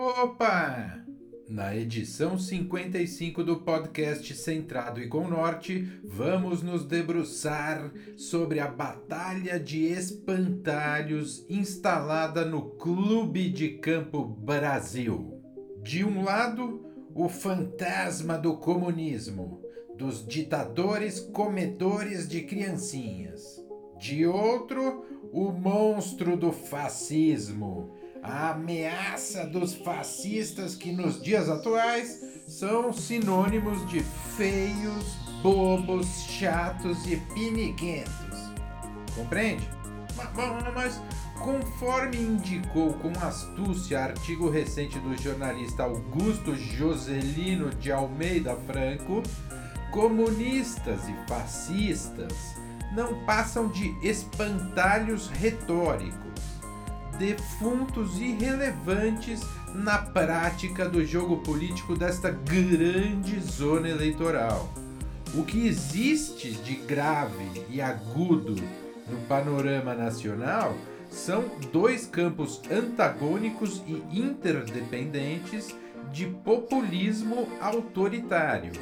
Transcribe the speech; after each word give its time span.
Opa! 0.00 1.04
Na 1.48 1.74
edição 1.74 2.38
55 2.38 3.42
do 3.42 3.56
podcast 3.56 4.32
Centrado 4.32 5.00
e 5.00 5.08
com 5.08 5.26
Norte, 5.26 5.90
vamos 6.04 6.62
nos 6.62 6.84
debruçar 6.84 7.92
sobre 8.16 8.60
a 8.60 8.68
Batalha 8.68 9.58
de 9.58 9.86
Espantalhos 9.86 11.44
instalada 11.50 12.44
no 12.44 12.62
Clube 12.76 13.50
de 13.50 13.70
Campo 13.70 14.24
Brasil. 14.24 15.42
De 15.82 16.04
um 16.04 16.22
lado, 16.22 16.86
o 17.12 17.28
fantasma 17.28 18.38
do 18.38 18.56
comunismo, 18.56 19.60
dos 19.96 20.24
ditadores 20.24 21.18
comedores 21.18 22.28
de 22.28 22.42
criancinhas. 22.42 23.66
De 23.98 24.24
outro, 24.24 25.04
o 25.32 25.50
monstro 25.50 26.36
do 26.36 26.52
fascismo, 26.52 27.96
a 28.22 28.50
ameaça 28.50 29.46
dos 29.46 29.74
fascistas 29.74 30.74
que 30.74 30.92
nos 30.92 31.22
dias 31.22 31.48
atuais 31.48 32.20
são 32.46 32.92
sinônimos 32.92 33.88
de 33.88 34.00
feios, 34.36 35.16
bobos, 35.42 36.06
chatos 36.24 37.06
e 37.06 37.16
piniguentos. 37.34 38.52
Compreende? 39.14 39.68
Mas, 40.16 40.74
mas 40.74 41.02
conforme 41.38 42.16
indicou 42.16 42.94
com 42.94 43.12
astúcia 43.20 44.00
artigo 44.00 44.50
recente 44.50 44.98
do 44.98 45.16
jornalista 45.16 45.84
Augusto 45.84 46.56
Joselino 46.56 47.70
de 47.70 47.92
Almeida 47.92 48.56
Franco, 48.66 49.22
comunistas 49.92 51.00
e 51.08 51.28
fascistas 51.28 52.32
não 52.94 53.24
passam 53.24 53.68
de 53.68 53.94
espantalhos 54.02 55.28
retóricos 55.28 56.28
defuntos 57.18 58.18
irrelevantes 58.20 59.42
na 59.74 59.98
prática 59.98 60.88
do 60.88 61.04
jogo 61.04 61.38
político 61.38 61.96
desta 61.96 62.30
grande 62.30 63.38
zona 63.40 63.88
eleitoral. 63.88 64.68
O 65.34 65.42
que 65.42 65.66
existe 65.66 66.52
de 66.52 66.74
grave 66.74 67.64
e 67.68 67.80
agudo 67.80 68.54
no 69.06 69.18
panorama 69.26 69.94
nacional 69.94 70.74
são 71.10 71.44
dois 71.72 72.06
campos 72.06 72.62
antagônicos 72.70 73.82
e 73.86 74.02
interdependentes 74.18 75.74
de 76.12 76.26
populismo 76.26 77.48
autoritário: 77.60 78.72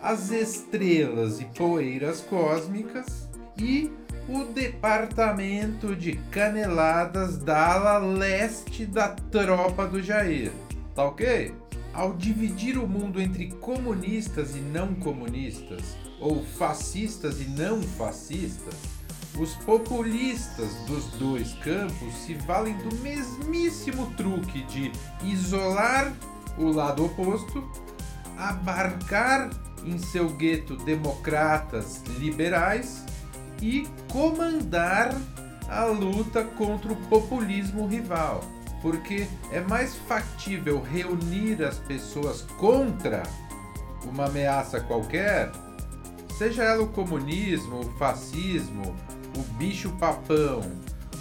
as 0.00 0.30
estrelas 0.30 1.40
e 1.40 1.44
poeiras 1.46 2.20
cósmicas 2.20 3.28
e 3.58 3.90
o 4.28 4.44
departamento 4.44 5.94
de 5.94 6.14
caneladas 6.30 7.38
da 7.38 7.74
ala 7.74 7.98
leste 7.98 8.84
da 8.84 9.08
tropa 9.08 9.86
do 9.86 10.02
Jair. 10.02 10.52
Tá 10.94 11.04
ok? 11.04 11.54
Ao 11.92 12.12
dividir 12.12 12.76
o 12.76 12.86
mundo 12.86 13.20
entre 13.20 13.52
comunistas 13.52 14.56
e 14.56 14.60
não 14.60 14.94
comunistas, 14.94 15.96
ou 16.20 16.44
fascistas 16.44 17.40
e 17.40 17.44
não 17.44 17.80
fascistas, 17.80 18.74
os 19.38 19.54
populistas 19.54 20.74
dos 20.86 21.04
dois 21.18 21.52
campos 21.54 22.14
se 22.24 22.34
valem 22.34 22.76
do 22.78 22.94
mesmíssimo 22.96 24.12
truque 24.16 24.62
de 24.64 24.90
isolar 25.22 26.12
o 26.58 26.70
lado 26.70 27.04
oposto, 27.04 27.62
abarcar 28.36 29.50
em 29.84 29.98
seu 29.98 30.30
gueto 30.30 30.76
democratas 30.76 32.02
liberais 32.18 33.04
e 33.60 33.86
comandar 34.12 35.14
a 35.68 35.84
luta 35.84 36.44
contra 36.44 36.92
o 36.92 36.96
populismo 37.08 37.86
rival, 37.86 38.44
porque 38.80 39.26
é 39.50 39.60
mais 39.60 39.96
factível 39.96 40.80
reunir 40.80 41.62
as 41.64 41.78
pessoas 41.78 42.42
contra 42.58 43.22
uma 44.04 44.26
ameaça 44.26 44.80
qualquer, 44.80 45.50
seja 46.38 46.62
ela 46.62 46.82
o 46.82 46.88
comunismo, 46.88 47.80
o 47.80 47.92
fascismo, 47.98 48.94
o 49.36 49.42
bicho 49.54 49.90
papão 49.98 50.62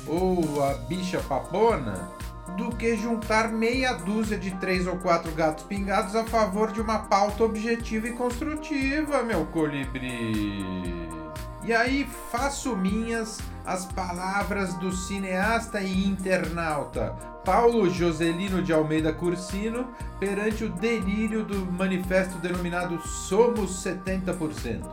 ou 0.08 0.64
a 0.64 0.76
bicha 0.88 1.20
papona, 1.22 2.12
do 2.58 2.70
que 2.76 2.96
juntar 2.96 3.52
meia 3.52 3.94
dúzia 3.94 4.38
de 4.38 4.52
três 4.52 4.86
ou 4.86 4.98
quatro 4.98 5.32
gatos 5.32 5.64
pingados 5.66 6.16
a 6.16 6.24
favor 6.24 6.72
de 6.72 6.80
uma 6.80 7.00
pauta 7.00 7.44
objetiva 7.44 8.08
e 8.08 8.14
construtiva, 8.14 9.24
meu 9.24 9.46
colibri. 9.48 11.25
E 11.66 11.74
aí 11.74 12.08
faço 12.32 12.76
minhas 12.76 13.40
as 13.66 13.86
palavras 13.86 14.76
do 14.76 14.92
cineasta 14.92 15.82
e 15.82 16.06
internauta 16.06 17.16
Paulo 17.46 17.88
Joselino 17.90 18.62
de 18.62 18.74
Almeida 18.74 19.14
Cursino 19.14 19.88
perante 20.20 20.64
o 20.64 20.70
delírio 20.70 21.44
do 21.46 21.72
manifesto 21.72 22.40
denominado 22.40 23.00
Somos 23.08 23.84
70%. 23.84 24.84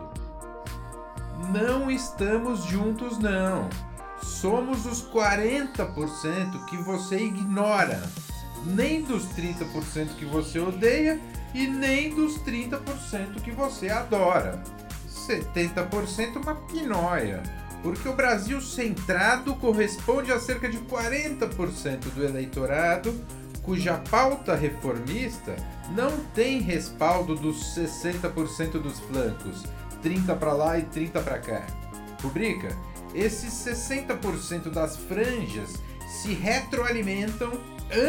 Não 1.51 1.91
estamos 1.91 2.65
juntos, 2.65 3.19
não. 3.19 3.71
Somos 4.23 4.85
os 4.85 5.03
40% 5.11 6.65
que 6.67 6.77
você 6.77 7.17
ignora. 7.17 8.03
Nem 8.65 9.03
dos 9.03 9.25
30% 9.31 10.15
que 10.17 10.27
você 10.27 10.59
odeia 10.59 11.19
e 11.55 11.67
nem 11.67 12.15
dos 12.15 12.39
30% 12.39 13.41
que 13.43 13.51
você 13.51 13.89
adora. 13.89 14.63
70% 15.27 16.37
uma 16.37 16.55
pinóia, 16.55 17.43
porque 17.83 18.09
o 18.09 18.15
Brasil 18.15 18.61
centrado 18.61 19.55
corresponde 19.57 20.33
a 20.33 20.39
cerca 20.39 20.69
de 20.69 20.79
40% 20.79 22.13
do 22.15 22.25
eleitorado 22.25 23.15
cuja 23.63 23.95
pauta 24.11 24.55
reformista 24.55 25.55
não 25.95 26.11
tem 26.35 26.61
respaldo 26.61 27.35
dos 27.35 27.75
60% 27.77 28.73
dos 28.81 28.99
flancos, 29.01 29.65
30 30.03 30.35
para 30.37 30.53
lá 30.53 30.79
e 30.79 30.83
30 30.83 31.21
para 31.21 31.39
cá. 31.39 31.67
Rubrica: 32.23 32.77
esses 33.15 33.53
60% 33.53 34.71
das 34.71 34.97
franjas 34.97 35.75
se 36.09 36.33
retroalimentam, 36.35 37.53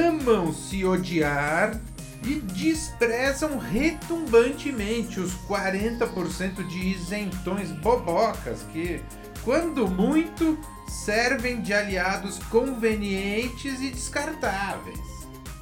amam 0.08 0.54
se 0.54 0.86
odiar 0.86 1.80
e 2.26 2.40
desprezam 2.40 3.58
retumbantemente 3.58 5.20
os 5.20 5.34
40% 5.48 6.66
de 6.68 6.80
isentões 6.90 7.72
bobocas 7.72 8.64
que, 8.72 9.02
quando 9.44 9.88
muito, 9.88 10.58
servem 10.88 11.62
de 11.62 11.74
aliados 11.74 12.40
convenientes 12.46 13.82
e 13.82 13.90
descartáveis. 13.90 15.00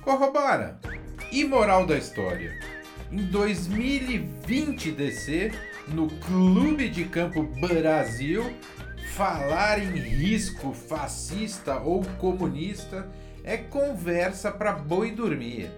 Corrobora. 0.02 0.80
E 1.32 1.44
moral 1.44 1.86
da 1.86 1.98
história. 1.98 2.60
Em 3.12 3.24
2020 3.26 4.92
DC, 4.92 5.52
no 5.88 6.08
Clube 6.08 6.90
de 6.90 7.06
Campo 7.06 7.44
Brasil, 7.44 8.54
falar 9.16 9.80
em 9.80 9.96
risco 9.98 10.74
fascista 10.74 11.80
ou 11.80 12.04
comunista 12.20 13.10
é 13.44 13.58
conversa 13.58 14.52
para 14.52 14.74
boi 14.74 15.12
dormir. 15.12 15.70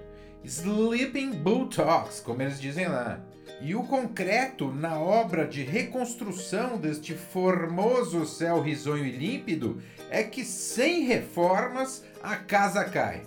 Sleeping 0.43 1.31
Bulldogs, 1.31 2.19
como 2.19 2.41
eles 2.41 2.59
dizem 2.59 2.87
lá. 2.87 3.19
E 3.61 3.75
o 3.75 3.83
concreto 3.83 4.71
na 4.71 4.99
obra 4.99 5.47
de 5.47 5.63
reconstrução 5.63 6.77
deste 6.77 7.13
formoso 7.13 8.25
céu 8.25 8.59
risonho 8.59 9.05
e 9.05 9.11
límpido 9.11 9.81
é 10.09 10.23
que 10.23 10.43
sem 10.43 11.03
reformas 11.03 12.03
a 12.21 12.35
casa 12.35 12.83
cai. 12.83 13.23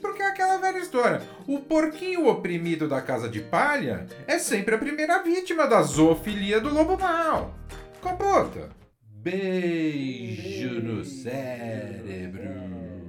Porque 0.00 0.22
é 0.22 0.26
aquela 0.26 0.58
velha 0.58 0.78
história: 0.78 1.22
o 1.46 1.60
porquinho 1.60 2.26
oprimido 2.26 2.88
da 2.88 3.00
casa 3.00 3.28
de 3.28 3.40
palha 3.40 4.06
é 4.26 4.38
sempre 4.38 4.74
a 4.74 4.78
primeira 4.78 5.22
vítima 5.22 5.66
da 5.66 5.82
zoofilia 5.82 6.60
do 6.60 6.72
lobo 6.72 6.98
mau. 6.98 7.54
Compota! 8.00 8.70
Beijo 9.22 10.80
no 10.80 11.04
cérebro. 11.04 12.99